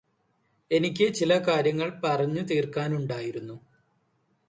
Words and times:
എനിക്ക് 0.71 1.13
ചില 1.13 1.37
കാര്യങ്ങള് 1.47 2.01
പറഞ്ഞു 2.03 2.41
തീര്ക്കാനുണ്ടായിരുന്നു 2.41 3.57